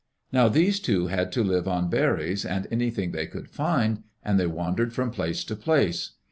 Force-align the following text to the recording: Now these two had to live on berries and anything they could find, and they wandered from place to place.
Now 0.31 0.47
these 0.49 0.79
two 0.79 1.09
had 1.09 1.31
to 1.33 1.43
live 1.43 1.67
on 1.67 1.87
berries 1.91 2.43
and 2.43 2.65
anything 2.71 3.11
they 3.11 3.27
could 3.27 3.47
find, 3.47 4.01
and 4.23 4.39
they 4.39 4.47
wandered 4.47 4.93
from 4.93 5.11
place 5.11 5.43
to 5.43 5.55
place. 5.55 6.13